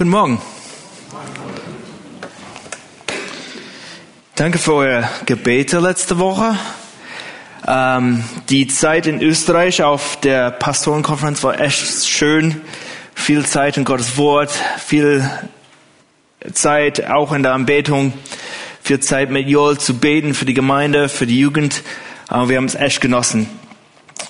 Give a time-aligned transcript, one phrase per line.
[0.00, 0.40] Guten Morgen.
[4.34, 6.56] Danke für eure Gebete letzte Woche.
[7.68, 12.62] Ähm, die Zeit in Österreich auf der Pastorenkonferenz war echt schön.
[13.14, 15.30] Viel Zeit in Gottes Wort, viel
[16.50, 18.14] Zeit auch in der Anbetung,
[18.82, 21.82] viel Zeit mit Joel zu beten für die Gemeinde, für die Jugend.
[22.26, 23.50] Aber wir haben es echt genossen.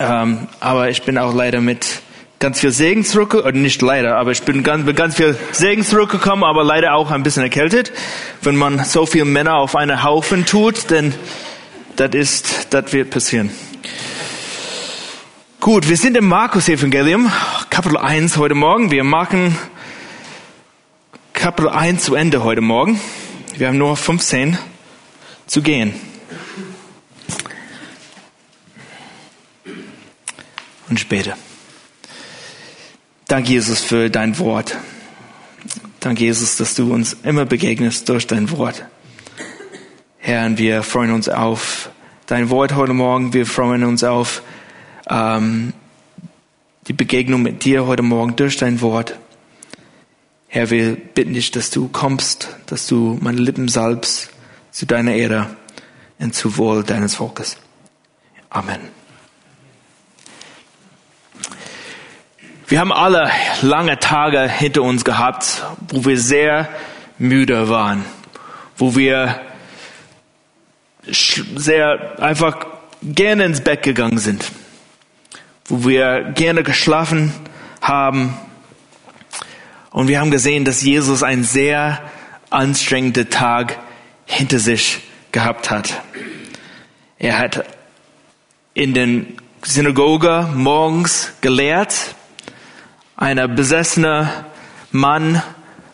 [0.00, 1.99] Ähm, aber ich bin auch leider mit
[2.40, 5.84] ganz viel Segen zurückgekommen, oder nicht leider, aber ich bin ganz, mit ganz viel Segen
[5.84, 7.92] zurückgekommen, aber leider auch ein bisschen erkältet.
[8.40, 11.14] Wenn man so viele Männer auf einen Haufen tut, denn
[11.96, 13.50] das ist, das wird passieren.
[15.60, 17.30] Gut, wir sind im Markus-Evangelium,
[17.68, 18.90] Kapitel 1 heute Morgen.
[18.90, 19.58] Wir machen
[21.34, 22.98] Kapitel 1 zu Ende heute Morgen.
[23.58, 24.56] Wir haben nur 15
[25.46, 25.92] zu gehen.
[30.88, 31.36] Und später.
[33.30, 34.76] Danke, Jesus, für dein Wort.
[36.00, 38.84] Danke, Jesus, dass du uns immer begegnest durch dein Wort.
[40.18, 41.90] Herr, wir freuen uns auf
[42.26, 43.32] dein Wort heute Morgen.
[43.32, 44.42] Wir freuen uns auf
[45.08, 45.72] ähm,
[46.88, 49.16] die Begegnung mit dir heute Morgen durch dein Wort.
[50.48, 54.30] Herr, wir bitten dich, dass du kommst, dass du meine Lippen salbst
[54.72, 55.54] zu deiner Ehre
[56.18, 57.58] und zu Wohl deines Volkes.
[58.48, 58.99] Amen.
[62.70, 63.32] Wir haben alle
[63.62, 66.68] lange Tage hinter uns gehabt, wo wir sehr
[67.18, 68.04] müde waren,
[68.76, 69.40] wo wir
[71.02, 72.64] sehr einfach
[73.02, 74.52] gerne ins Bett gegangen sind,
[75.64, 77.32] wo wir gerne geschlafen
[77.80, 78.38] haben.
[79.90, 82.00] Und wir haben gesehen, dass Jesus einen sehr
[82.50, 83.80] anstrengenden Tag
[84.26, 85.00] hinter sich
[85.32, 86.00] gehabt hat.
[87.18, 87.64] Er hat
[88.74, 92.14] in den Synagoge morgens gelehrt,
[93.20, 94.46] einer besessene
[94.90, 95.40] Mann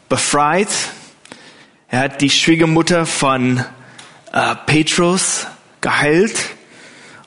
[0.09, 0.69] befreit.
[1.89, 3.62] Er hat die Schwiegermutter von
[4.33, 5.47] äh, Petrus
[5.81, 6.37] geheilt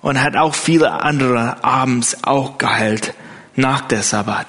[0.02, 3.14] und hat auch viele andere abends auch geheilt
[3.56, 4.48] nach der Sabbat.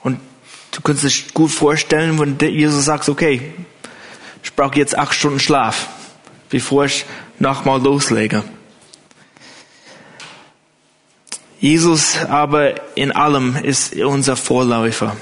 [0.00, 0.18] Und
[0.72, 3.54] du kannst dich gut vorstellen, wenn Jesus sagt, okay,
[4.42, 5.88] ich brauche jetzt acht Stunden Schlaf,
[6.50, 7.06] bevor ich
[7.38, 8.42] nochmal loslege.
[11.60, 15.16] Jesus aber in allem ist unser Vorläufer.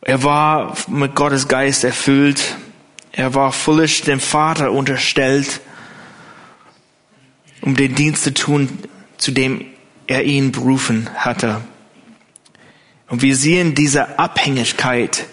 [0.00, 2.56] Er war mit Gottes Geist erfüllt.
[3.12, 5.60] Er war völlig dem Vater unterstellt,
[7.60, 8.78] um den Dienst zu tun,
[9.18, 9.66] zu dem
[10.06, 11.60] er ihn berufen hatte.
[13.08, 15.26] Und wir sehen diese Abhängigkeit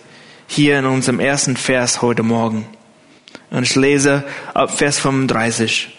[0.47, 2.67] hier in unserem ersten Vers heute Morgen.
[3.51, 4.23] Und ich lese
[4.53, 5.89] ab Vers 35.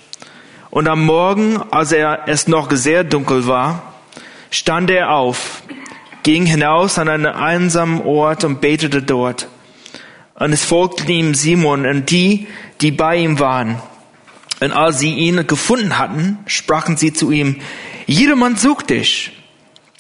[0.75, 3.95] Und am Morgen, als er es noch sehr dunkel war,
[4.51, 5.63] stand er auf,
[6.25, 9.47] ging hinaus an einen einsamen Ort und betete dort.
[10.35, 12.49] Und es folgten ihm Simon und die,
[12.81, 13.81] die bei ihm waren.
[14.59, 17.61] Und als sie ihn gefunden hatten, sprachen sie zu ihm,
[18.07, 19.31] jedermann sucht dich.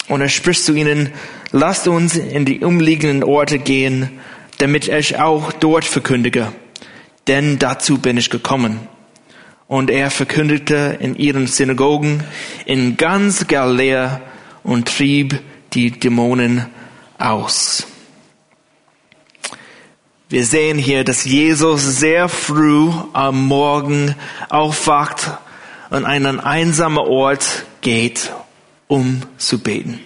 [0.08, 1.12] Und er spricht zu ihnen,
[1.52, 4.10] lasst uns in die umliegenden Orte gehen,
[4.58, 6.50] damit ich auch dort verkündige.
[7.28, 8.88] Denn dazu bin ich gekommen
[9.68, 12.22] und er verkündete in ihren Synagogen
[12.66, 14.20] in ganz Galiläa
[14.62, 15.40] und trieb
[15.72, 16.66] die Dämonen
[17.18, 17.86] aus.
[20.28, 24.14] Wir sehen hier, dass Jesus sehr früh am Morgen
[24.48, 25.30] aufwacht
[25.90, 28.32] und einen einsamen Ort geht,
[28.88, 30.00] um zu beten.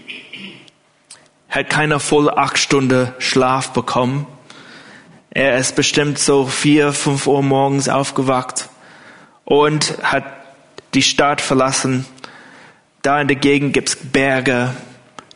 [1.49, 4.27] Er hat keine volle acht Stunden Schlaf bekommen.
[5.31, 8.69] Er ist bestimmt so vier, fünf Uhr morgens aufgewacht
[9.49, 10.25] und hat
[10.93, 12.05] die Stadt verlassen.
[13.01, 14.75] Da in der Gegend gibt's Berge,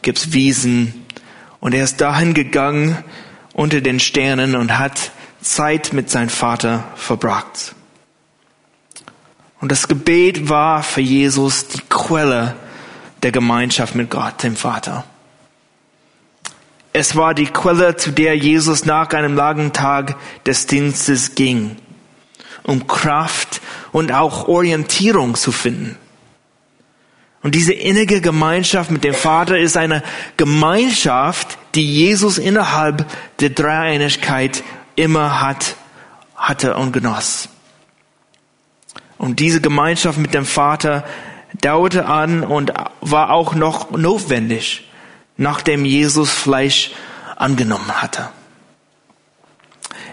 [0.03, 1.07] gibt's Wiesen
[1.61, 3.03] und er ist dahin gegangen
[3.55, 7.75] unter den Sternen und hat Zeit mit seinem Vater verbracht.
[9.63, 12.55] Und das Gebet war für Jesus die Quelle
[13.23, 15.05] der Gemeinschaft mit Gott, dem Vater.
[16.93, 21.77] Es war die Quelle, zu der Jesus nach einem langen Tag des Dienstes ging,
[22.63, 23.62] um Kraft
[23.93, 25.97] und auch Orientierung zu finden.
[27.43, 30.03] Und diese innige Gemeinschaft mit dem Vater ist eine
[30.37, 33.05] Gemeinschaft, die Jesus innerhalb
[33.41, 34.63] der Dreieinigkeit
[34.95, 35.77] immer hat,
[36.37, 37.49] hatte und genoss.
[39.19, 41.05] Und diese Gemeinschaft mit dem Vater
[41.61, 44.89] dauerte an und war auch noch notwendig,
[45.37, 46.93] nachdem Jesus Fleisch
[47.37, 48.31] angenommen hatte.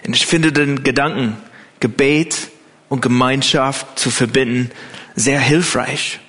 [0.05, 1.37] Und ich finde den Gedanken,
[1.79, 2.49] Gebet
[2.89, 4.71] und Gemeinschaft zu verbinden,
[5.15, 6.19] sehr hilfreich.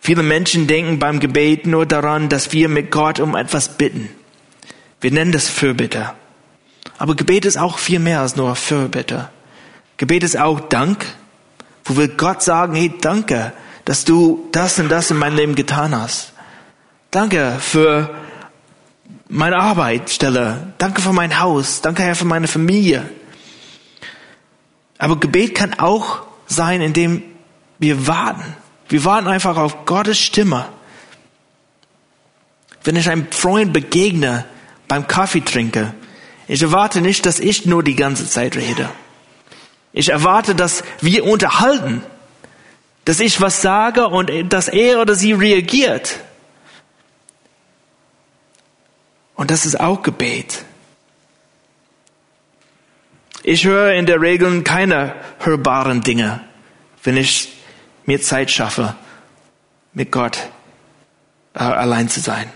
[0.00, 4.08] Viele Menschen denken beim Gebet nur daran, dass wir mit Gott um etwas bitten.
[5.00, 6.12] Wir nennen das Fürbitte.
[6.96, 9.28] Aber Gebet ist auch viel mehr als nur Fürbitte.
[9.98, 11.04] Gebet ist auch Dank,
[11.84, 13.52] wo wir Gott sagen, hey, danke,
[13.84, 16.32] dass du das und das in meinem Leben getan hast.
[17.10, 18.14] Danke für
[19.28, 20.72] meine Arbeitsstelle.
[20.78, 21.80] Danke für mein Haus.
[21.80, 23.08] Danke, Herr, für meine Familie.
[24.98, 27.22] Aber Gebet kann auch sein, indem
[27.78, 28.56] wir warten.
[28.88, 30.68] Wir warten einfach auf Gottes Stimme.
[32.82, 34.44] Wenn ich einem Freund begegne,
[34.88, 35.94] beim Kaffee trinke,
[36.48, 38.88] ich erwarte nicht, dass ich nur die ganze Zeit rede.
[39.92, 42.02] Ich erwarte, dass wir unterhalten,
[43.04, 46.20] dass ich was sage und dass er oder sie reagiert.
[49.34, 50.64] Und das ist auch Gebet.
[53.50, 56.42] Ich höre in der Regel keine hörbaren Dinge,
[57.02, 57.48] wenn ich
[58.04, 58.94] mir Zeit schaffe,
[59.94, 60.50] mit Gott
[61.54, 62.50] äh, allein zu sein.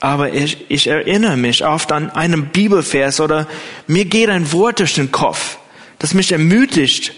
[0.00, 3.46] Aber ich, ich erinnere mich oft an einen Bibelvers oder
[3.86, 5.58] mir geht ein Wort durch den Kopf,
[6.00, 7.12] das mich ermutigt.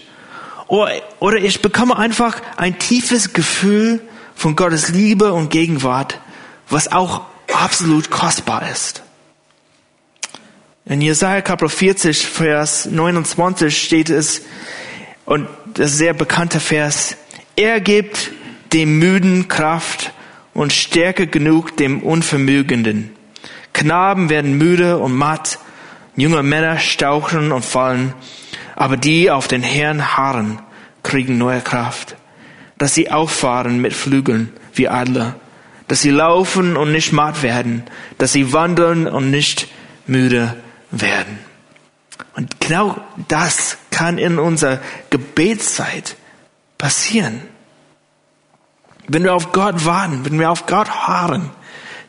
[0.67, 3.99] Oder, oder ich bekomme einfach ein tiefes Gefühl
[4.35, 6.21] von Gottes Liebe und Gegenwart,
[6.69, 7.21] was auch
[7.51, 9.04] absolut kostbar ist.
[10.87, 14.43] In Jesaja Kapitel 40, Vers 29 steht es,
[15.25, 17.17] und das ist sehr bekannte Vers,
[17.55, 18.31] er gibt
[18.71, 20.13] dem Müden Kraft
[20.53, 23.09] und Stärke genug dem Unvermögenden.
[23.73, 25.57] Knaben werden müde und matt,
[26.15, 28.13] junge Männer stauchen und fallen,
[28.75, 30.59] aber die auf den Herrn harren,
[31.01, 32.15] kriegen neue Kraft,
[32.77, 35.35] dass sie auffahren mit Flügeln wie Adler,
[35.87, 37.81] dass sie laufen und nicht matt werden,
[38.19, 39.67] dass sie wandeln und nicht
[40.05, 40.55] müde
[41.01, 41.39] werden.
[42.35, 42.97] Und genau
[43.27, 46.15] das kann in unserer Gebetszeit
[46.77, 47.41] passieren.
[49.07, 51.49] Wenn wir auf Gott warten, wenn wir auf Gott harren,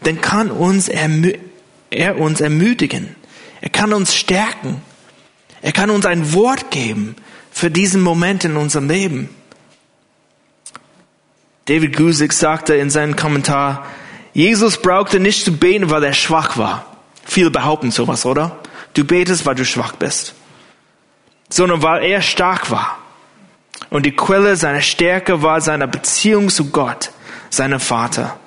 [0.02, 3.14] dann kann uns er uns ermutigen.
[3.60, 4.82] Er kann uns stärken.
[5.62, 7.16] Er kann uns ein Wort geben
[7.50, 9.28] für diesen Moment in unserem Leben.
[11.66, 13.86] David Gusick sagte in seinem Kommentar,
[14.32, 16.86] Jesus brauchte nicht zu beten, weil er schwach war.
[17.24, 18.58] Viele behaupten sowas, oder?
[18.96, 20.34] Du betest, weil du schwach bist.
[21.50, 22.98] Sondern weil er stark war.
[23.90, 27.10] Und die Quelle seiner Stärke war seine Beziehung zu Gott,
[27.50, 28.38] seinem Vater.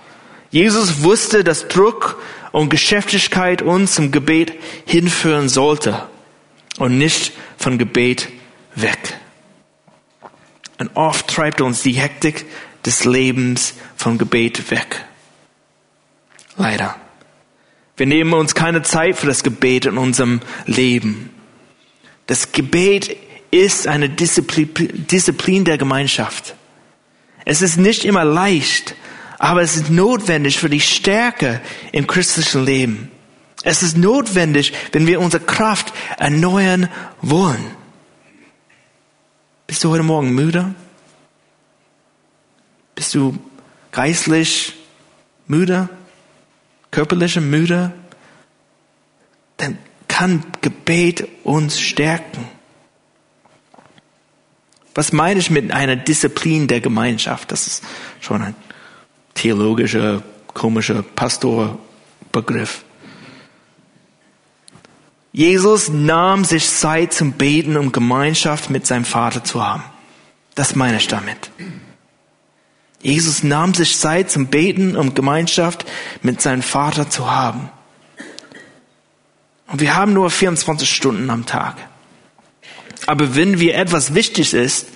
[0.50, 2.20] Jesus wusste, dass Druck
[2.52, 4.54] und Geschäftigkeit uns zum Gebet
[4.88, 6.02] hinführen sollte
[6.80, 8.30] und nicht von Gebet
[8.74, 9.20] weg.
[10.80, 12.48] Und oft treibt uns die Hektik
[12.86, 15.06] des Lebens vom Gebet weg.
[16.58, 16.96] Leider.
[18.00, 21.32] Wir nehmen uns keine Zeit für das Gebet in unserem Leben.
[22.28, 23.18] Das Gebet
[23.52, 26.56] ist eine Disziplin, der Gemeinschaft.
[27.44, 28.96] Es ist nicht immer leicht,
[29.38, 31.60] aber es ist notwendig für die Stärke
[31.92, 33.12] im christlichen Leben.
[33.64, 36.88] Es ist notwendig, wenn wir unsere Kraft erneuern
[37.22, 37.66] wollen.
[39.68, 40.74] Bist du heute Morgen müde?
[42.96, 43.38] Bist du
[43.92, 44.74] geistlich
[45.48, 45.90] müde?
[46.92, 47.94] Körperlich müde?
[49.58, 49.78] Dann
[50.08, 52.48] kann Gebet uns stärken.
[54.96, 57.52] Was meine ich mit einer Disziplin der Gemeinschaft?
[57.52, 57.84] Das ist
[58.20, 58.56] schon ein
[59.34, 62.84] theologischer, komischer Pastorbegriff.
[65.32, 69.84] Jesus nahm sich Zeit zum Beten, um Gemeinschaft mit seinem Vater zu haben.
[70.56, 71.52] Das meine ich damit.
[73.02, 75.86] Jesus nahm sich Zeit zum Beten, um Gemeinschaft
[76.22, 77.70] mit seinem Vater zu haben.
[79.68, 81.76] Und wir haben nur 24 Stunden am Tag.
[83.06, 84.88] Aber wenn wir etwas wichtig ist,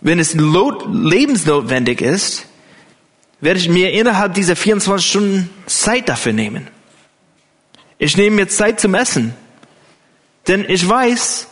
[0.00, 2.46] wenn es lebensnotwendig ist,
[3.40, 6.68] werde ich mir innerhalb dieser 24 Stunden Zeit dafür nehmen.
[7.98, 9.34] Ich nehme mir Zeit zum Essen.
[10.46, 11.48] Denn ich weiß,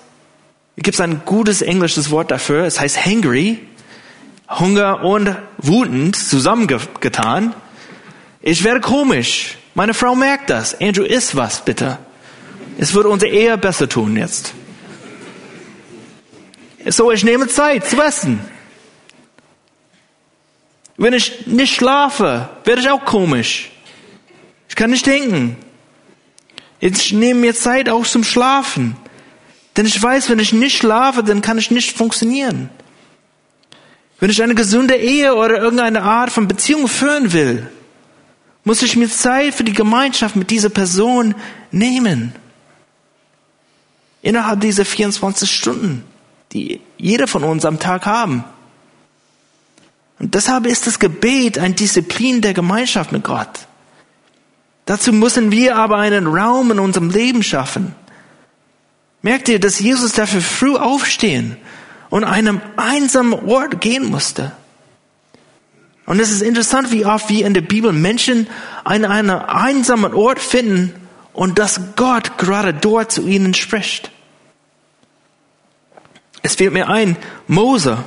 [0.77, 3.61] es gibt ein gutes englisches Wort dafür, es heißt hangry,
[4.49, 7.55] Hunger und wutend zusammengetan.
[8.41, 9.59] Ich werde komisch.
[9.75, 10.81] Meine Frau merkt das.
[10.81, 11.99] Andrew, isst was, bitte.
[12.79, 14.55] Es wird unsere Ehe besser tun jetzt.
[16.87, 18.41] So, ich nehme Zeit zu essen.
[20.97, 23.71] Wenn ich nicht schlafe, werde ich auch komisch.
[24.69, 25.57] Ich kann nicht denken.
[26.79, 28.97] Ich nehme mir Zeit auch zum Schlafen.
[29.77, 32.71] Denn ich weiß, wenn ich nicht schlafe, dann kann ich nicht funktionieren.
[34.19, 37.69] Wenn ich eine gesunde Ehe oder irgendeine Art von Beziehung führen will,
[38.65, 41.35] muss ich mir Zeit für die Gemeinschaft mit dieser Person
[41.71, 42.35] nehmen.
[44.23, 46.03] Innerhalb dieser 24 Stunden
[46.53, 48.45] die jeder von uns am Tag haben.
[50.19, 53.67] Und deshalb ist das Gebet ein Disziplin der Gemeinschaft mit Gott.
[54.87, 57.95] Dazu müssen wir aber einen Raum in unserem Leben schaffen.
[59.21, 61.57] Merkt ihr, dass Jesus dafür früh aufstehen
[62.11, 64.53] und einem einsamen Ort gehen musste?
[66.07, 68.47] Und es ist interessant, wie oft wir in der Bibel Menschen
[68.85, 70.95] an einem einsamen Ort finden
[71.33, 74.11] und dass Gott gerade dort zu ihnen spricht.
[76.43, 77.17] Es fällt mir ein,
[77.49, 78.05] Mose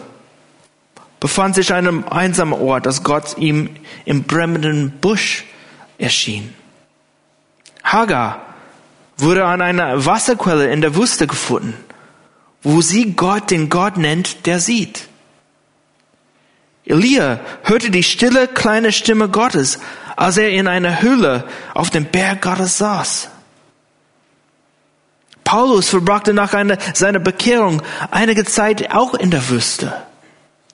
[1.20, 3.70] befand sich an einem einsamen Ort, dass Gott ihm
[4.06, 5.44] im brennenden Busch
[5.98, 6.54] erschien.
[7.84, 8.46] Hagar
[9.18, 11.74] wurde an einer Wasserquelle in der Wüste gefunden,
[12.64, 15.08] wo sie Gott den Gott nennt, der sieht.
[16.86, 19.80] Elia hörte die stille kleine Stimme Gottes,
[20.16, 23.30] als er in einer Höhle auf dem Berg Gottes saß.
[25.44, 29.94] Paulus verbrachte nach einer, seiner Bekehrung einige Zeit auch in der Wüste.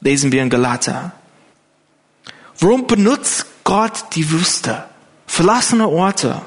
[0.02, 1.14] Lesen wir in Galater.
[2.60, 4.84] Warum benutzt Gott die Wüste?
[5.28, 6.42] Verlassene Orte.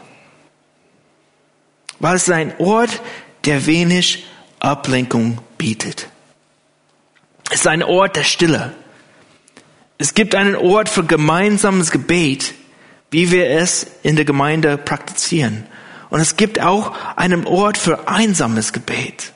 [2.00, 3.00] Weil es ein Ort,
[3.44, 4.26] der wenig
[4.60, 6.08] Ablenkung bietet.
[7.50, 8.74] Es ist ein Ort der Stille.
[9.96, 12.54] Es gibt einen Ort für gemeinsames Gebet,
[13.10, 15.66] wie wir es in der Gemeinde praktizieren.
[16.10, 19.32] Und es gibt auch einen Ort für einsames Gebet.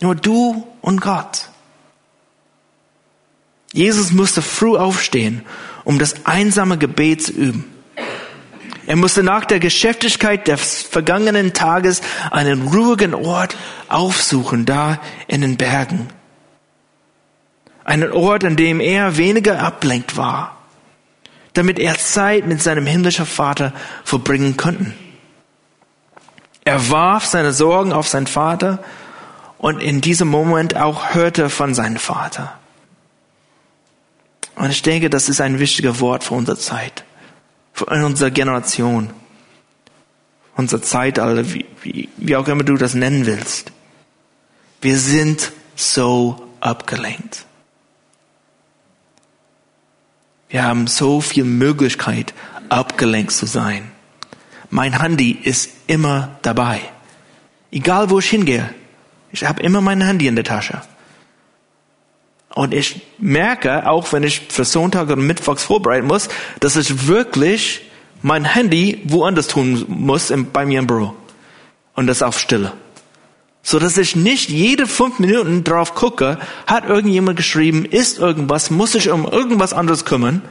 [0.00, 1.48] Nur du und Gott.
[3.72, 5.44] Jesus musste früh aufstehen,
[5.84, 7.77] um das einsame Gebet zu üben.
[8.88, 13.54] Er musste nach der Geschäftigkeit des vergangenen Tages einen ruhigen Ort
[13.88, 16.08] aufsuchen, da in den Bergen.
[17.84, 20.56] Einen Ort, an dem er weniger ablenkt war,
[21.52, 24.94] damit er Zeit mit seinem himmlischen Vater verbringen konnte.
[26.64, 28.82] Er warf seine Sorgen auf seinen Vater
[29.58, 32.58] und in diesem Moment auch hörte von seinem Vater.
[34.54, 37.04] Und ich denke, das ist ein wichtiges Wort für unsere Zeit,
[37.78, 39.10] für unsere Generation,
[40.56, 43.70] unser Zeitalter, wie, wie, wie auch immer du das nennen willst.
[44.80, 47.46] Wir sind so abgelenkt.
[50.48, 52.34] Wir haben so viel Möglichkeit,
[52.68, 53.90] abgelenkt zu sein.
[54.70, 56.80] Mein Handy ist immer dabei.
[57.70, 58.68] Egal wo ich hingehe.
[59.30, 60.82] Ich habe immer mein Handy in der Tasche.
[62.54, 66.28] Und ich merke, auch wenn ich für Sonntag oder Mittwochs vorbereiten muss,
[66.60, 67.82] dass ich wirklich
[68.22, 71.14] mein Handy woanders tun muss bei mir im Büro.
[71.94, 72.72] Und das auf Stille.
[73.62, 78.94] So dass ich nicht jede fünf Minuten drauf gucke, hat irgendjemand geschrieben, ist irgendwas, muss
[78.94, 80.42] ich um irgendwas anderes kümmern.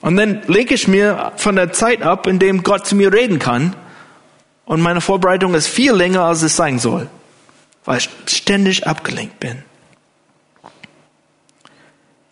[0.00, 3.38] Und dann lege ich mir von der Zeit ab, in dem Gott zu mir reden
[3.38, 3.74] kann.
[4.66, 7.08] Und meine Vorbereitung ist viel länger, als es sein soll,
[7.84, 9.62] weil ich ständig abgelenkt bin.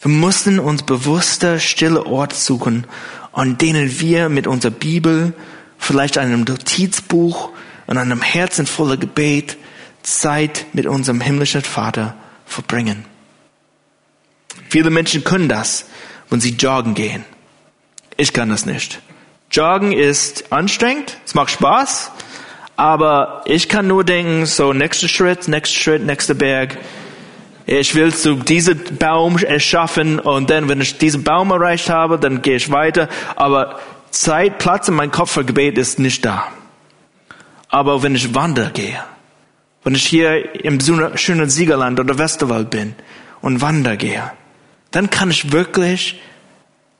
[0.03, 2.89] Wir mussten uns bewusster stille Orte suchen,
[3.33, 5.33] an denen wir mit unserer Bibel,
[5.79, 7.51] vielleicht einem Notizbuch
[7.87, 9.57] und einem Herzen voller Gebet
[10.03, 12.17] Zeit mit unserem himmlischen Vater
[12.47, 13.05] verbringen.
[14.69, 15.87] Viele Menschen können das,
[16.31, 17.25] wenn sie joggen gehen.
[18.17, 19.01] Ich kann das nicht.
[19.53, 22.11] Joggen ist anstrengend, es macht Spaß,
[22.75, 26.77] aber ich kann nur denken, so nächster Schritt, nächster Schritt, nächster Berg.
[27.67, 32.43] Ich will zu diesem Baum erschaffen und dann, wenn ich diesen Baum erreicht habe, dann
[32.43, 33.09] gehe ich weiter.
[33.37, 33.79] Aber
[34.11, 36.49] Zeit, Platz in meinem Kopf für Gebet ist nicht da.
[37.69, 39.03] Aber wenn ich wandere gehe,
[39.85, 40.79] wenn ich hier im
[41.17, 42.95] schönen Siegerland oder Westerwald bin
[43.41, 44.33] und wandere gehe,
[44.91, 46.21] dann kann ich wirklich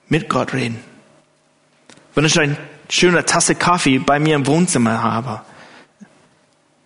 [0.09, 0.81] mit Gott reden.
[2.15, 2.57] Wenn ich eine
[2.89, 5.43] schöne Tasse Kaffee bei mir im Wohnzimmer habe,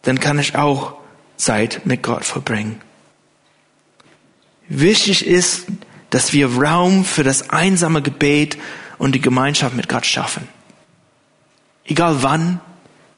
[0.02, 0.94] dann kann ich auch
[1.36, 2.80] Zeit mit Gott verbringen.
[4.68, 5.66] Wichtig ist,
[6.10, 8.58] dass wir Raum für das einsame Gebet
[8.98, 10.48] und die Gemeinschaft mit Gott schaffen.
[11.84, 12.60] Egal wann,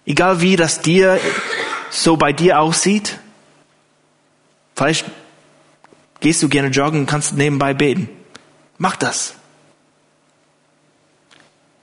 [0.04, 1.20] egal wie das dir
[1.90, 3.18] so bei dir aussieht.
[4.74, 5.06] Vielleicht
[6.20, 8.08] gehst du gerne joggen und kannst nebenbei beten.
[8.76, 9.34] Mach das.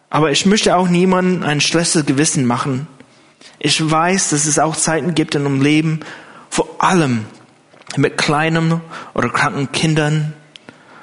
[0.09, 2.87] Aber ich möchte auch niemandem ein schlechtes Gewissen machen.
[3.59, 5.99] Ich weiß, dass es auch Zeiten gibt in unserem Leben,
[6.49, 7.25] vor allem
[7.97, 8.81] mit kleinen
[9.13, 10.33] oder kranken Kindern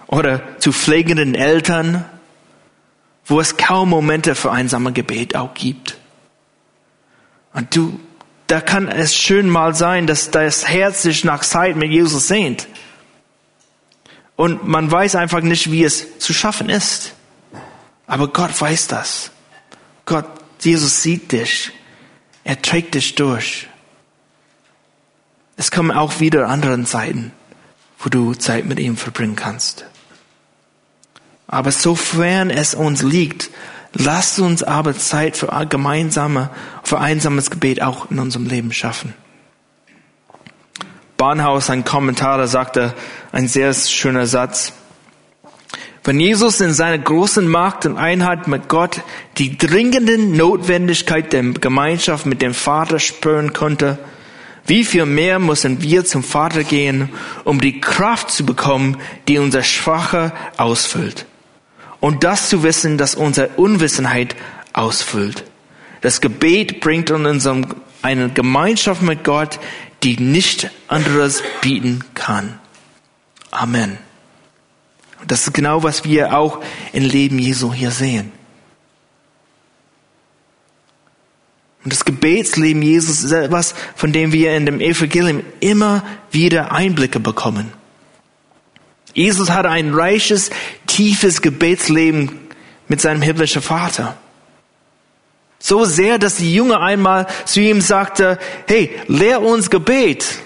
[0.07, 2.05] oder zu pflegenden Eltern,
[3.25, 5.97] wo es kaum Momente für einsame Gebet auch gibt.
[7.55, 7.99] Und du,
[8.47, 12.69] da kann es schön mal sein, dass das Herz sich nach Zeit mit Jesus sehnt.
[14.37, 17.15] Und man weiß einfach nicht, wie es zu schaffen ist.
[18.07, 19.31] Aber Gott weiß das.
[20.05, 20.27] Gott,
[20.61, 21.71] Jesus sieht dich.
[22.45, 23.69] Er trägt dich durch.
[25.57, 27.33] Es kommen auch wieder andere Zeiten,
[27.99, 29.87] wo du Zeit mit ihm verbringen kannst.
[31.47, 33.51] Aber sofern es uns liegt,
[33.93, 36.51] lasst uns aber Zeit für gemeinsame,
[36.83, 39.15] für einsames Gebet auch in unserem Leben schaffen.
[41.19, 42.95] Barnhaus, ein Kommentar, sagte
[43.31, 44.73] ein sehr schöner Satz.
[46.05, 49.03] Wenn Jesus in seiner großen Macht und Einheit mit Gott
[49.39, 53.99] die dringende Notwendigkeit der Gemeinschaft mit dem Vater spüren konnte,
[54.67, 57.09] wie viel mehr müssen wir zum Vater gehen,
[57.45, 61.27] um die Kraft zu bekommen, die unser Schwache ausfüllt.
[62.01, 64.35] Und das zu wissen, dass unsere Unwissenheit
[64.73, 65.45] ausfüllt.
[66.01, 67.47] Das Gebet bringt uns
[68.03, 69.61] eine Gemeinschaft mit Gott,
[70.03, 72.59] die nicht anderes bieten kann.
[73.51, 73.99] Amen.
[75.27, 76.61] Das ist genau, was wir auch
[76.93, 78.33] im Leben Jesu hier sehen.
[81.85, 87.19] Und das Gebetsleben Jesus ist etwas, von dem wir in dem Evangelium immer wieder Einblicke
[87.19, 87.73] bekommen.
[89.15, 90.51] Jesus hatte ein reiches,
[90.87, 92.39] tiefes Gebetsleben
[92.89, 94.17] mit seinem himmlischen Vater.
[95.59, 100.39] So sehr, dass die Jünger einmal zu ihm sagte, hey, lehr uns Gebet.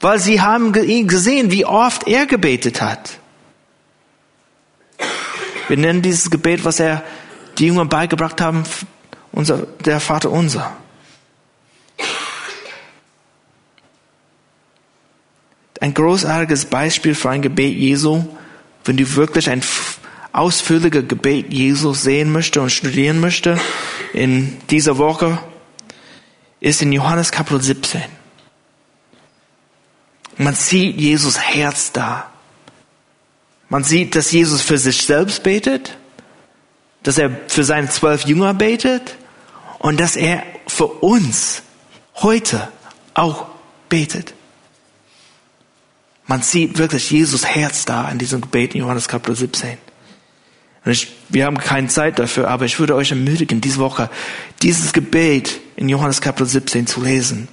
[0.00, 3.18] Weil sie haben gesehen, wie oft er gebetet hat.
[5.68, 7.04] Wir nennen dieses Gebet, was er
[7.58, 8.64] die Jünger beigebracht haben,
[9.32, 10.76] unser, der Vater unser.
[15.80, 18.24] Ein großartiges Beispiel für ein Gebet Jesu,
[18.84, 19.62] wenn du wirklich ein
[20.32, 23.58] ausführlicher Gebet Jesus sehen möchte und studieren möchte
[24.12, 25.38] in dieser Woche,
[26.60, 28.02] ist in Johannes Kapitel 17.
[30.36, 32.30] Man sieht Jesus Herz da.
[33.70, 35.96] Man sieht, dass Jesus für sich selbst betet,
[37.02, 39.16] dass er für seine zwölf Jünger betet
[39.80, 41.62] und dass er für uns
[42.16, 42.68] heute
[43.14, 43.46] auch
[43.88, 44.34] betet.
[46.26, 49.78] Man sieht wirklich Jesus Herz da in diesem Gebet in Johannes Kapitel 17.
[50.84, 54.08] Und ich, wir haben keine Zeit dafür, aber ich würde euch ermutigen, diese Woche
[54.62, 57.48] dieses Gebet in Johannes Kapitel 17 zu lesen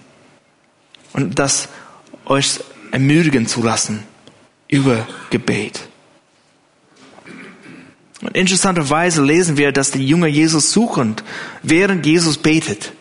[1.13, 1.69] und das
[2.25, 2.59] euch
[2.91, 4.03] ermutigen zu lassen
[4.67, 5.87] über Gebet.
[8.21, 11.15] Und interessanterweise lesen wir, dass die Jünger Jesus suchen,
[11.61, 12.93] während Jesus betet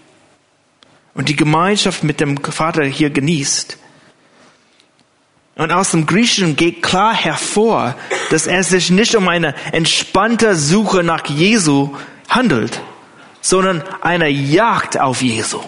[1.14, 3.78] und die Gemeinschaft mit dem Vater hier genießt.
[5.56, 7.94] Und aus dem Griechischen geht klar hervor,
[8.28, 11.96] dass es sich nicht um eine entspannte Suche nach Jesu
[12.28, 12.82] handelt,
[13.40, 15.62] sondern eine Jagd auf Jesu.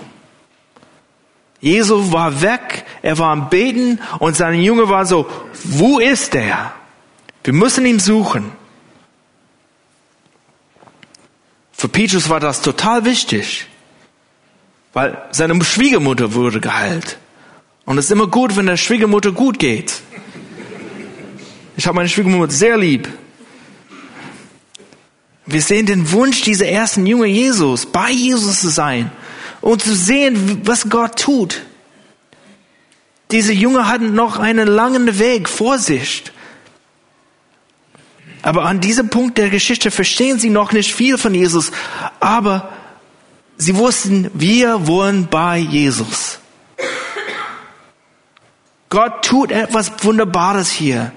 [1.61, 5.27] Jesu war weg, er war am Beten und seine Junge war so,
[5.65, 6.75] wo ist er?
[7.43, 8.53] Wir müssen ihn suchen.
[11.79, 13.67] Für Petrus war das total wichtig,
[14.93, 17.19] weil seine Schwiegermutter wurde geheilt.
[17.85, 20.01] Und es ist immer gut, wenn der Schwiegermutter gut geht.
[21.77, 23.09] Ich habe meine Schwiegermutter sehr lieb.
[25.47, 29.13] Wir sehen den Wunsch dieser ersten Jünger Jesus, bei Jesus zu sein
[29.61, 31.63] und zu sehen, was Gott tut.
[33.31, 36.25] Diese Jünger hatten noch einen langen Weg vor sich.
[38.43, 41.73] Aber an diesem Punkt der Geschichte verstehen sie noch nicht viel von Jesus.
[42.21, 42.71] Aber
[43.57, 46.39] sie wussten, wir wollen bei Jesus.
[48.91, 51.13] Gott tut etwas Wunderbares hier.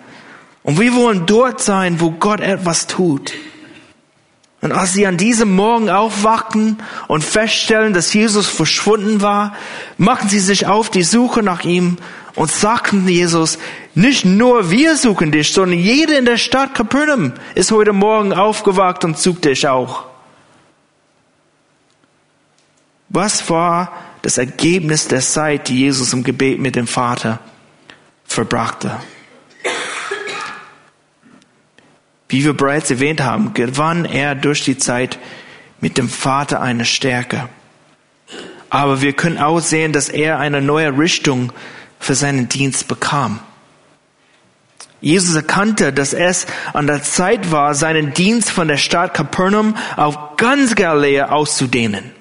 [0.64, 3.34] Und wir wollen dort sein, wo Gott etwas tut.
[4.62, 9.56] Und als sie an diesem Morgen aufwachten und feststellen, dass Jesus verschwunden war,
[9.98, 11.98] machten sie sich auf die Suche nach ihm
[12.36, 13.58] und sagten Jesus,
[13.96, 19.04] nicht nur wir suchen dich, sondern jeder in der Stadt Kapernaum ist heute Morgen aufgewacht
[19.04, 20.06] und sucht dich auch.
[23.10, 27.40] Was war das Ergebnis der Zeit, die Jesus im Gebet mit dem Vater
[28.24, 29.00] verbrachte.
[32.32, 35.20] Wie wir bereits erwähnt haben, gewann er durch die Zeit
[35.82, 37.50] mit dem Vater eine Stärke.
[38.70, 41.52] Aber wir können auch sehen, dass er eine neue Richtung
[42.00, 43.42] für seinen Dienst bekam.
[45.02, 50.38] Jesus erkannte, dass es an der Zeit war, seinen Dienst von der Stadt Capernaum auf
[50.38, 52.12] ganz Galiläa auszudehnen.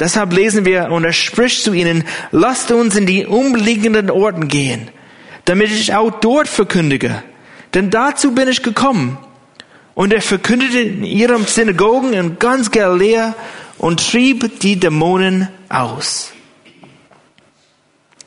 [0.00, 4.88] Deshalb lesen wir, und er spricht zu ihnen, lasst uns in die umliegenden Orten gehen,
[5.44, 7.22] damit ich auch dort verkündige.
[7.74, 9.18] Denn dazu bin ich gekommen.
[9.94, 13.34] Und er verkündete in ihrem Synagogen in ganz Galiläa
[13.78, 16.32] und trieb die Dämonen aus.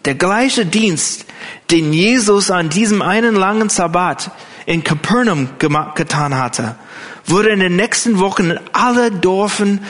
[0.06, 1.25] Der gleiche Dienst,
[1.69, 4.32] den Jesus an diesem einen langen Sabbat
[4.65, 6.75] in Capernaum getan hatte,
[7.25, 9.86] wurde in den nächsten Wochen in alle Dörfern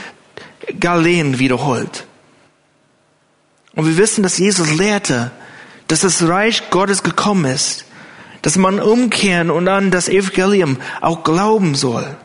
[0.79, 2.05] Galiläen wiederholt.
[3.73, 5.31] Und wir wissen, dass Jesus lehrte,
[5.87, 7.85] dass das Reich Gottes gekommen ist,
[8.41, 12.15] dass man umkehren und an das Evangelium auch glauben soll.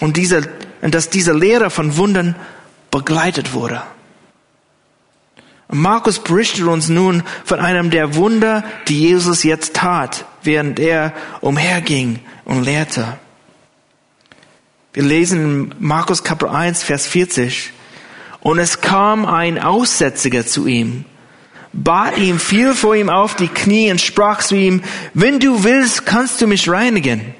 [0.00, 0.48] Und, diese,
[0.82, 2.36] und dass diese Lehre von Wundern
[2.90, 3.82] begleitet wurde.
[5.68, 12.20] Markus berichtet uns nun von einem der Wunder, die Jesus jetzt tat, während er umherging
[12.44, 13.18] und lehrte.
[14.92, 17.72] Wir lesen in Markus Kapitel 1, Vers 40.
[18.40, 21.06] Und es kam ein Aussätziger zu ihm,
[21.74, 24.82] bat ihm, fiel vor ihm auf die Knie und sprach zu ihm,
[25.12, 27.34] wenn du willst, kannst du mich reinigen.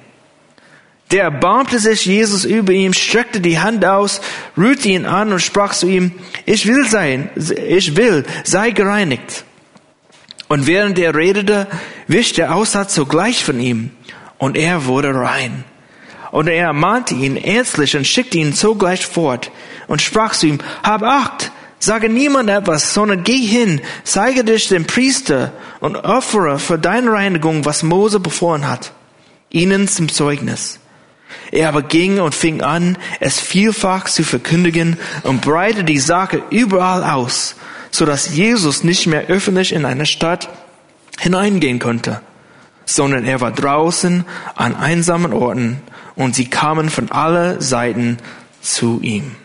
[1.10, 4.20] Der erbarmte sich Jesus über ihm, streckte die Hand aus,
[4.56, 6.12] rührte ihn an und sprach zu ihm,
[6.46, 9.44] ich will sein, ich will, sei gereinigt.
[10.48, 11.68] Und während er redete,
[12.08, 13.90] wischte der Aussatz sogleich von ihm,
[14.38, 15.64] und er wurde rein.
[16.32, 19.52] Und er ermahnte ihn ernstlich und schickte ihn sogleich fort
[19.86, 21.52] und sprach zu ihm, hab Acht,
[21.84, 27.64] sage niemand etwas, sondern geh hin, zeige dich dem Priester und opfere für deine Reinigung,
[27.64, 28.92] was Mose befohlen hat,
[29.50, 30.78] ihnen zum Zeugnis.
[31.50, 37.04] Er aber ging und fing an, es vielfach zu verkündigen und breitete die Sache überall
[37.04, 37.56] aus,
[37.90, 40.48] so dass Jesus nicht mehr öffentlich in eine Stadt
[41.18, 42.20] hineingehen konnte,
[42.84, 45.80] sondern er war draußen an einsamen Orten
[46.16, 48.18] und sie kamen von alle Seiten
[48.60, 49.36] zu ihm.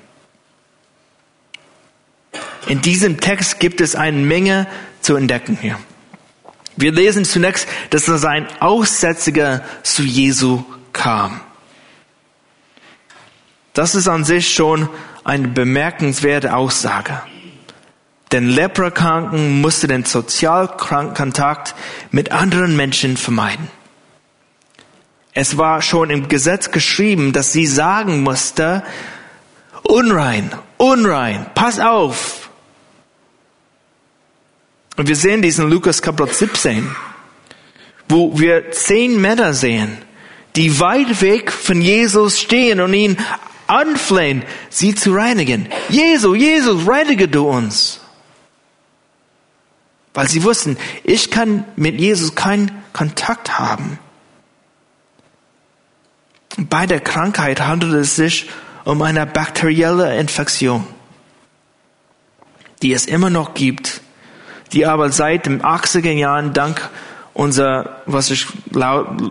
[2.67, 4.67] In diesem Text gibt es eine Menge
[5.01, 5.79] zu entdecken hier.
[6.75, 11.41] Wir lesen zunächst, dass es ein Aussätziger zu Jesu kam.
[13.73, 14.89] Das ist an sich schon
[15.23, 17.21] eine bemerkenswerte Aussage.
[18.31, 21.75] Denn Leprakranken musste den Sozialkontakt
[22.11, 23.67] mit anderen Menschen vermeiden.
[25.33, 28.83] Es war schon im Gesetz geschrieben, dass sie sagen musste,
[29.83, 32.38] unrein, unrein, pass auf.
[34.99, 36.93] Und wir sehen diesen Lukas Kapitel 17,
[38.09, 39.97] wo wir zehn Männer sehen,
[40.57, 43.15] die weit weg von Jesus stehen und ihn
[43.65, 45.69] anflehen, sie zu reinigen.
[45.87, 48.01] Jesus, Jesus, reinige du uns.
[50.13, 53.99] Weil sie wussten, ich kann mit Jesus keinen Kontakt haben.
[56.57, 58.49] Bei der Krankheit handelt es sich
[58.83, 60.85] um eine bakterielle Infektion,
[62.81, 64.01] die es immer noch gibt,
[64.73, 66.89] die aber seit den 80er Jahren dank
[67.33, 68.47] unserer, was ich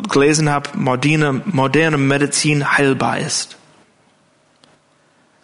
[0.09, 3.57] gelesen habe, moderne, moderne Medizin heilbar ist.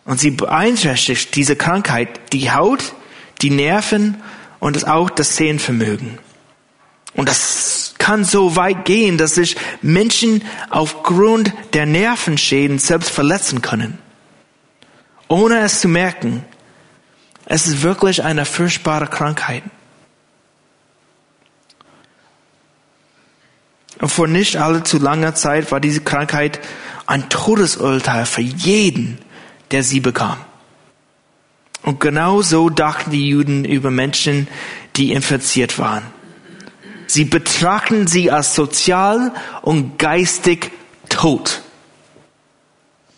[0.04, 2.94] Und sie beeinträchtigt diese Krankheit die Haut,
[3.42, 4.22] die Nerven
[4.60, 6.18] und auch das Sehenvermögen.
[7.14, 13.98] Und das kann so weit gehen, dass sich Menschen aufgrund der Nervenschäden selbst verletzen können.
[15.28, 16.44] Ohne es zu merken.
[17.46, 19.62] Es ist wirklich eine furchtbare Krankheit.
[24.04, 26.60] Und vor nicht allzu langer Zeit war diese Krankheit
[27.06, 29.16] ein Todesurteil für jeden,
[29.70, 30.36] der sie bekam.
[31.80, 34.46] Und genau so dachten die Juden über Menschen,
[34.96, 36.02] die infiziert waren.
[37.06, 40.70] Sie betrachten sie als sozial und geistig
[41.08, 41.62] tot.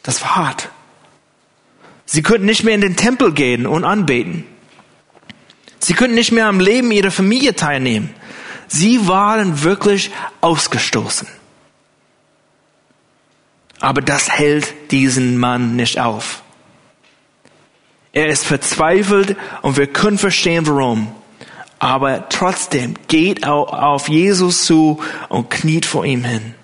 [0.05, 0.69] Das war hart.
[2.05, 4.45] Sie könnten nicht mehr in den Tempel gehen und anbeten.
[5.81, 8.15] Sie könnten nicht mehr am Leben ihrer Familie teilnehmen.
[8.69, 11.29] Sie waren wirklich ausgestoßen.
[13.81, 16.43] Aber das hält diesen Mann nicht auf.
[18.13, 21.15] Er ist verzweifelt und wir können verstehen, warum.
[21.79, 26.55] Aber trotzdem geht er auf Jesus zu und kniet vor ihm hin.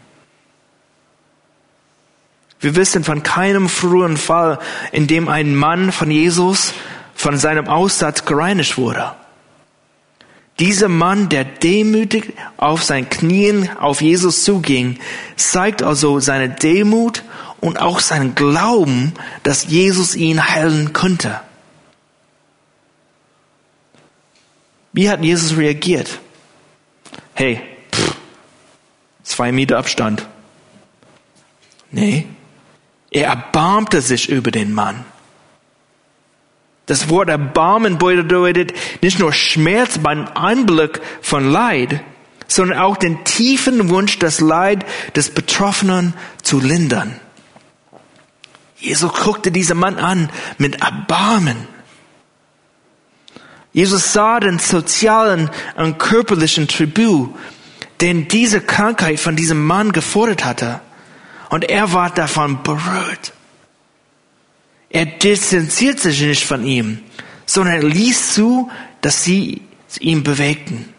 [2.61, 4.59] Wir wissen von keinem früheren Fall,
[4.93, 6.73] in dem ein Mann von Jesus
[7.15, 9.13] von seinem Aussatz gereinigt wurde.
[10.59, 14.99] Dieser Mann, der demütig auf seinen Knien auf Jesus zuging,
[15.37, 17.25] zeigt also seine Demut
[17.61, 21.41] und auch seinen Glauben, dass Jesus ihn heilen könnte.
[24.93, 26.21] Wie hat Jesus reagiert?
[27.35, 27.61] Hey,
[27.91, 28.15] pff,
[29.23, 30.27] zwei Meter Abstand.
[31.91, 32.27] Nee,
[33.11, 35.05] er erbarmte sich über den Mann.
[36.93, 42.03] Das Wort Erbarmen bedeutet nicht nur Schmerz beim Anblick von Leid,
[42.49, 44.85] sondern auch den tiefen Wunsch, das Leid
[45.17, 47.19] des Betroffenen zu lindern.
[48.77, 50.29] Jesus guckte diesen Mann an
[50.59, 51.67] mit Erbarmen.
[53.73, 57.35] Jesus sah den sozialen und körperlichen Tribut,
[58.03, 60.83] den diese Krankheit von diesem Mann gefordert hatte.
[61.49, 63.33] Und er war davon berührt.
[64.93, 67.01] Er distanziert sich nicht von ihm,
[67.47, 69.63] sondern er ließ zu, dass sie
[69.99, 70.93] ihn bewegten.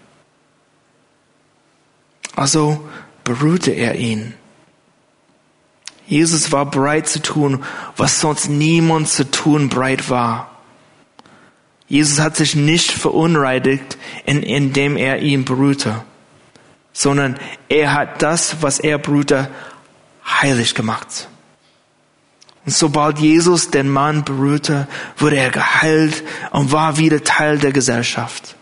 [2.35, 2.89] Also
[3.23, 4.33] berührte er ihn.
[6.07, 7.63] Jesus war bereit zu tun,
[7.95, 10.49] was sonst niemand zu tun bereit war.
[11.87, 16.03] Jesus hat sich nicht verunreinigt, indem er ihn berührte,
[16.91, 17.37] sondern
[17.69, 19.49] er hat das, was er berührte,
[20.25, 21.29] heilig gemacht.
[22.65, 28.55] Und sobald Jesus den Mann berührte, wurde er geheilt und war wieder Teil der Gesellschaft.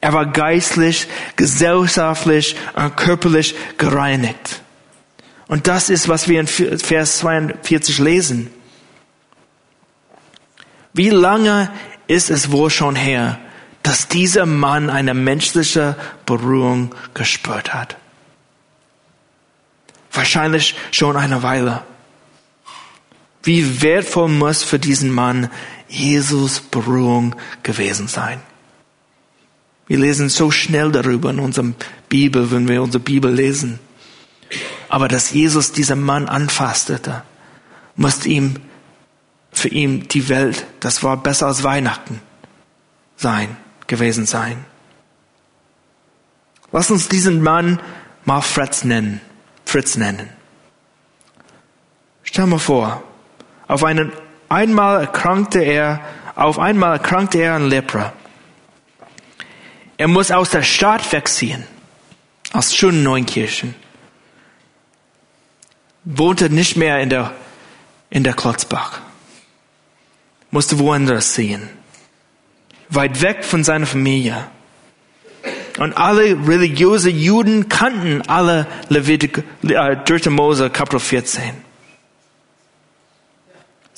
[0.00, 4.60] Er war geistlich, gesellschaftlich und körperlich gereinigt.
[5.48, 8.50] Und das ist, was wir in Vers 42 lesen.
[10.92, 11.70] Wie lange
[12.06, 13.38] ist es wohl schon her,
[13.82, 17.96] dass dieser Mann eine menschliche Berührung gespürt hat?
[20.10, 21.82] Wahrscheinlich schon eine Weile.
[23.46, 25.50] Wie wertvoll muss für diesen Mann
[25.86, 28.40] Jesus Berührung gewesen sein?
[29.86, 31.72] Wir lesen so schnell darüber in unserer
[32.08, 33.78] Bibel, wenn wir unsere Bibel lesen.
[34.88, 37.22] Aber dass Jesus diesen Mann anfastete,
[37.94, 38.56] musste ihm
[39.52, 42.20] für ihn die Welt, das war besser als Weihnachten
[43.14, 43.56] sein,
[43.86, 44.64] gewesen sein.
[46.72, 47.80] Lass uns diesen Mann
[48.24, 49.20] mal Fritz nennen,
[49.64, 50.30] Fritz nennen.
[52.24, 53.04] Stell mal vor,
[53.68, 54.12] auf einen
[54.48, 56.00] einmal erkrankte er,
[56.34, 58.12] auf einmal erkrankte er an Lepra.
[59.96, 61.64] Er muss aus der Stadt wegziehen,
[62.52, 63.74] aus schönen Neunkirchen
[66.06, 67.32] wohnte nicht mehr in der,
[68.08, 69.00] in der Klotzbach.
[70.50, 71.68] Musste woanders ziehen.
[72.88, 74.46] Weit weg von seiner Familie.
[75.78, 80.30] Und alle religiöse Juden kannten alle Levitik, äh, 3.
[80.30, 81.65] Mose, Kapitel 14.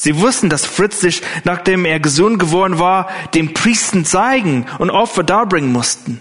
[0.01, 5.25] Sie wussten, dass Fritz sich, nachdem er gesund geworden war, dem Priestern zeigen und Opfer
[5.25, 6.21] darbringen mussten,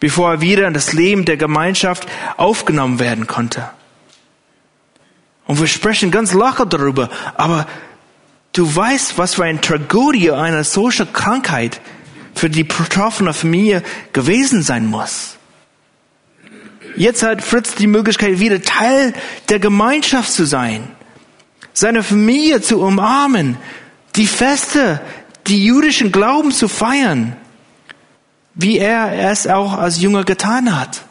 [0.00, 3.68] bevor er wieder in das Leben der Gemeinschaft aufgenommen werden konnte.
[5.46, 7.10] Und wir sprechen ganz locker darüber.
[7.34, 7.66] Aber
[8.54, 11.82] du weißt, was für eine Tragödie eine solche Krankheit
[12.34, 13.82] für die betroffene Familie
[14.14, 15.36] gewesen sein muss.
[16.96, 19.12] Jetzt hat Fritz die Möglichkeit, wieder Teil
[19.50, 20.88] der Gemeinschaft zu sein,
[21.72, 23.56] seine Familie zu umarmen,
[24.16, 25.00] die Feste,
[25.46, 27.36] die jüdischen Glauben zu feiern,
[28.54, 31.04] wie er es auch als Jünger getan hat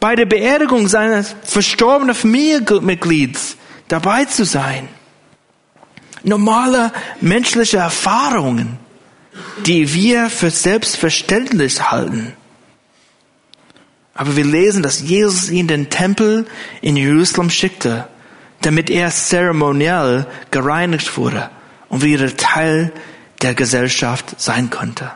[0.00, 3.56] bei der Beerdigung seines verstorbenen Familienmitglieds
[3.88, 4.88] dabei zu sein.
[6.22, 8.78] Normale menschliche Erfahrungen,
[9.66, 12.32] die wir für selbstverständlich halten.
[14.14, 16.46] Aber wir lesen, dass Jesus ihn den Tempel
[16.80, 18.08] in Jerusalem schickte,
[18.60, 21.50] damit er zeremoniell gereinigt wurde
[21.88, 22.92] und wieder Teil
[23.42, 25.12] der Gesellschaft sein konnte.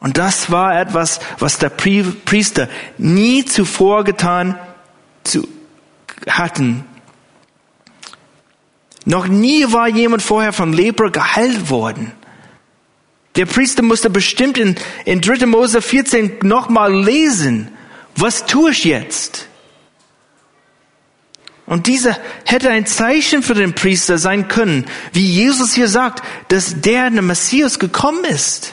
[0.00, 4.58] Und das war etwas, was der Priester nie zuvor getan
[5.24, 5.48] zu,
[6.28, 6.84] hatten.
[9.04, 12.12] Noch nie war jemand vorher von Lepra geheilt worden.
[13.36, 15.46] Der Priester musste bestimmt in, in 3.
[15.46, 17.68] Mose 14 nochmal lesen.
[18.16, 19.48] Was tue ich jetzt?
[21.68, 26.80] Und dieser hätte ein Zeichen für den Priester sein können, wie Jesus hier sagt, dass
[26.80, 28.72] der, der Messias gekommen ist.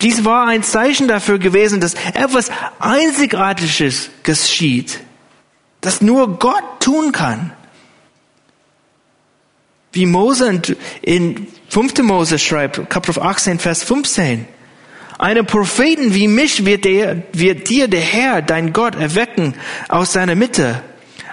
[0.00, 5.00] Dies war ein Zeichen dafür gewesen, dass etwas Einzigartiges geschieht,
[5.80, 7.52] das nur Gott tun kann.
[9.92, 10.62] Wie Mose
[11.02, 12.02] in 5.
[12.02, 14.46] Mose schreibt, Kapitel 18, Vers 15.
[15.18, 19.54] Einen Propheten wie mich wird, der, wird dir der Herr, dein Gott, erwecken
[19.88, 20.82] aus seiner Mitte,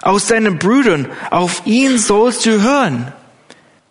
[0.01, 1.07] aus seinen Brüdern.
[1.29, 3.11] Auf ihn sollst du hören.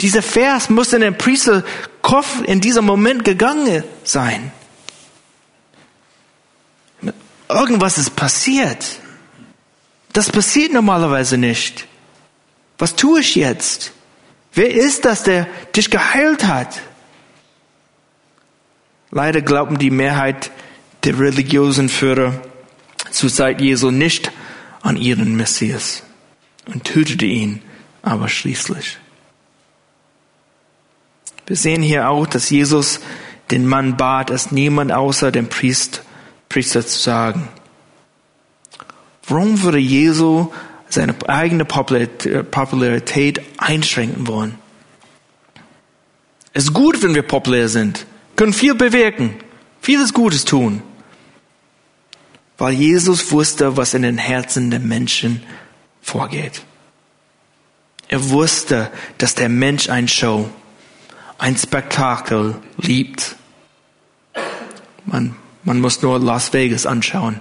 [0.00, 1.64] Dieser Vers muss in den Priester
[2.02, 4.52] Kopf in diesem Moment gegangen sein.
[7.48, 8.98] Irgendwas ist passiert.
[10.12, 11.86] Das passiert normalerweise nicht.
[12.78, 13.92] Was tue ich jetzt?
[14.52, 16.80] Wer ist das, der dich geheilt hat?
[19.10, 20.50] Leider glauben die Mehrheit
[21.04, 22.40] der religiösen Führer
[23.10, 24.30] zur Zeit Jesu nicht
[24.87, 26.03] an ihren Messias
[26.66, 27.62] und tötete ihn
[28.03, 28.99] aber schließlich.
[31.46, 33.01] Wir sehen hier auch, dass Jesus
[33.51, 36.03] den Mann bat, es niemand außer dem Priester
[36.49, 37.49] Priester zu sagen.
[39.27, 40.53] Warum würde Jesu
[40.88, 44.59] seine eigene Popularität einschränken wollen?
[46.53, 49.35] Es ist gut, wenn wir populär sind, können viel bewirken,
[49.81, 50.83] vieles Gutes tun.
[52.58, 55.42] Weil Jesus wusste, was in den Herzen der Menschen
[56.00, 56.62] vorgeht.
[58.08, 60.48] Er wusste, dass der Mensch ein Show,
[61.38, 63.36] ein Spektakel liebt.
[65.04, 67.40] Man Man muss nur Las Vegas anschauen.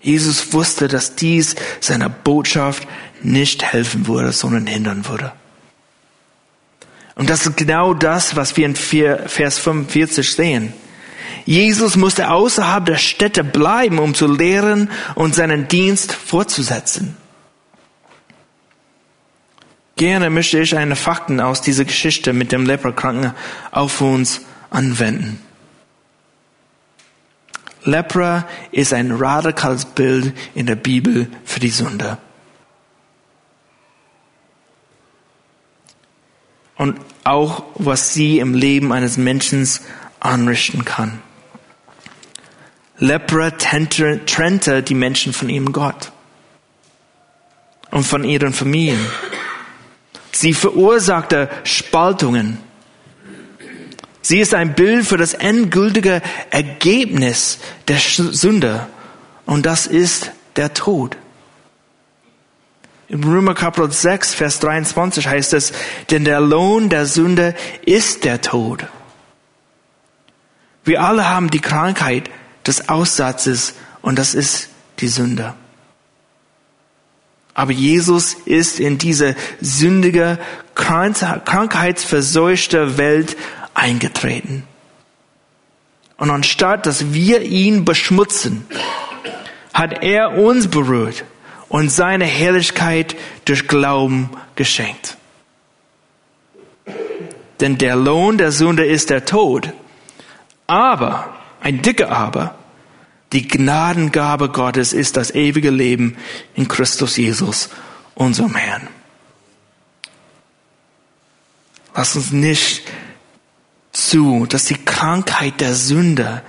[0.00, 2.88] Jesus wusste, dass dies seiner Botschaft
[3.22, 5.32] nicht helfen würde, sondern hindern würde.
[7.14, 10.72] Und das ist genau das, was wir in Vers 45 sehen.
[11.44, 17.16] Jesus musste außerhalb der Städte bleiben, um zu lehren und seinen Dienst fortzusetzen.
[19.96, 23.34] Gerne möchte ich eine Fakten aus dieser Geschichte mit dem Leprakranken
[23.70, 24.40] auf uns
[24.70, 25.42] anwenden.
[27.84, 32.18] Lepra ist ein radikales Bild in der Bibel für die Sünde.
[36.76, 39.68] Und auch, was sie im Leben eines Menschen
[40.20, 41.20] anrichten kann.
[42.98, 46.12] Lepra trennte die Menschen von ihrem Gott
[47.90, 49.04] und von ihren Familien.
[50.32, 52.58] Sie verursachte Spaltungen.
[54.22, 58.86] Sie ist ein Bild für das endgültige Ergebnis der Sünde
[59.46, 61.16] und das ist der Tod.
[63.08, 65.72] Im Römer Kapitel 6, Vers 23 heißt es,
[66.10, 68.86] denn der Lohn der Sünde ist der Tod.
[70.84, 72.30] Wir alle haben die Krankheit
[72.66, 75.54] des Aussatzes und das ist die Sünde.
[77.54, 80.38] Aber Jesus ist in diese sündige,
[80.74, 83.36] krankheitsverseuchte Welt
[83.74, 84.64] eingetreten.
[86.16, 88.64] Und anstatt, dass wir ihn beschmutzen,
[89.72, 91.24] hat er uns berührt
[91.68, 95.16] und seine Herrlichkeit durch Glauben geschenkt.
[97.60, 99.72] Denn der Lohn der Sünde ist der Tod.
[100.70, 102.54] Aber, ein dicker Aber,
[103.32, 106.16] die Gnadengabe Gottes ist das ewige Leben
[106.54, 107.70] in Christus Jesus,
[108.14, 108.86] unserem Herrn.
[111.92, 112.84] Lass uns nicht
[113.90, 116.40] zu, dass die Krankheit der Sünde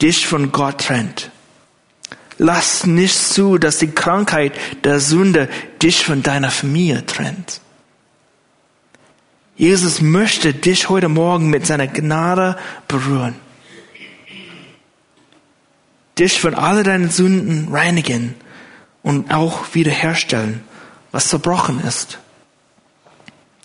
[0.00, 1.30] dich von Gott trennt.
[2.38, 4.54] Lass nicht zu, dass die Krankheit
[4.84, 5.50] der Sünde
[5.82, 7.60] dich von deiner Familie trennt.
[9.56, 13.34] Jesus möchte dich heute Morgen mit seiner Gnade berühren
[16.18, 18.34] dich von all deinen Sünden reinigen
[19.02, 20.62] und auch wiederherstellen,
[21.12, 22.18] was zerbrochen ist.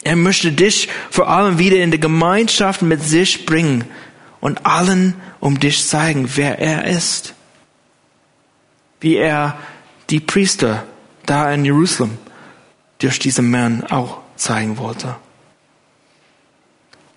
[0.04, 3.86] Er möchte dich vor allem wieder in die Gemeinschaft mit sich bringen
[4.42, 7.34] und allen um dich zeigen, wer er ist.
[9.00, 9.58] Wie er
[10.10, 10.84] die Priester
[11.26, 12.18] da in Jerusalem
[13.00, 15.16] durch diesen Mann auch zeigen wollte.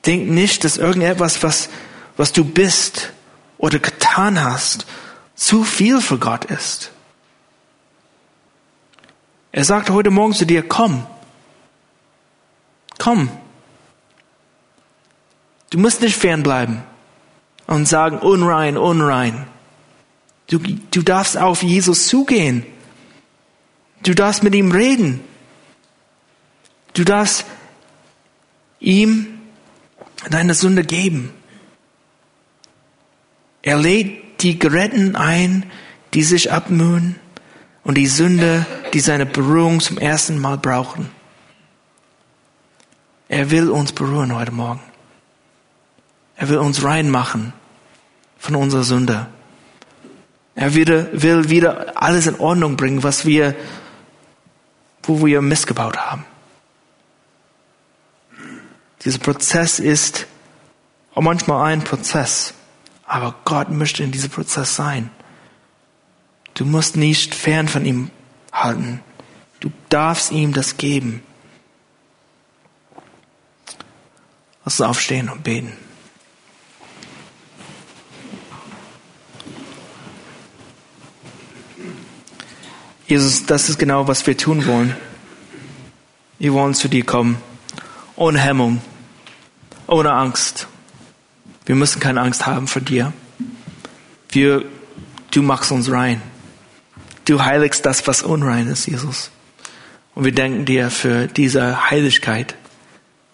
[0.04, 1.68] Denk nicht, dass irgendetwas, was,
[2.16, 3.12] was du bist
[3.58, 4.86] oder getan hast,
[5.36, 6.90] zu viel für Gott ist.
[9.52, 11.06] Er sagt heute Morgen zu dir, komm,
[12.98, 13.30] komm.
[15.70, 16.82] Du musst nicht fernbleiben
[17.66, 19.46] und sagen, unrein, unrein.
[20.48, 22.64] Du, du darfst auf Jesus zugehen.
[24.02, 25.20] Du darfst mit ihm reden.
[26.94, 27.44] Du darfst
[28.78, 29.40] ihm
[30.30, 31.32] deine Sünde geben.
[33.62, 35.64] Er lädt die Geretten ein,
[36.14, 37.16] die sich abmühen
[37.84, 41.10] und die Sünde, die seine Berührung zum ersten Mal brauchen.
[43.28, 44.80] Er will uns berühren heute Morgen.
[46.36, 47.52] Er will uns reinmachen
[48.38, 49.26] von unserer Sünde.
[50.54, 53.54] Er will wieder alles in Ordnung bringen, was wir,
[55.02, 56.24] wo wir missgebaut haben.
[59.04, 60.26] Dieser Prozess ist
[61.14, 62.54] auch manchmal ein Prozess.
[63.06, 65.10] Aber Gott möchte in diesem Prozess sein.
[66.54, 68.10] Du musst nicht fern von ihm
[68.52, 69.00] halten.
[69.60, 71.22] Du darfst ihm das geben.
[74.64, 75.72] Lass uns aufstehen und beten.
[83.06, 84.96] Jesus, das ist genau, was wir tun wollen.
[86.40, 87.40] Wir wollen zu dir kommen,
[88.16, 88.82] ohne Hemmung,
[89.86, 90.66] ohne Angst,
[91.66, 93.12] wir müssen keine Angst haben vor dir.
[94.30, 94.64] Wir,
[95.32, 96.22] du machst uns rein.
[97.24, 99.30] Du heiligst das, was unrein ist, Jesus.
[100.14, 102.54] Und wir danken dir für diese Heiligkeit,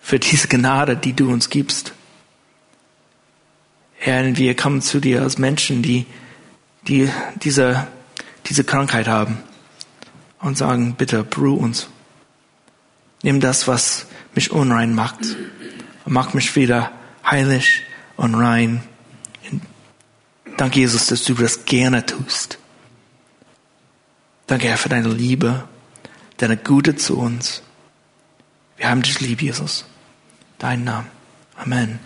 [0.01, 1.93] für diese Gnade, die du uns gibst.
[3.99, 6.07] Herr, wir kommen zu dir als Menschen, die,
[6.89, 7.87] die diese,
[8.47, 9.39] diese Krankheit haben
[10.41, 11.89] und sagen, bitte, beruh uns.
[13.23, 15.21] Nimm das, was mich unrein macht
[16.05, 16.91] und mach mich wieder
[17.25, 17.83] heilig
[18.17, 18.83] und rein.
[20.57, 22.59] Danke, Jesus, dass du das gerne tust.
[24.47, 25.65] Danke, Herr, für deine Liebe,
[26.37, 27.63] deine Gute zu uns.
[28.77, 29.85] Wir haben dich lieb, Jesus.
[30.59, 31.07] Dein Name.
[31.57, 31.99] Amen.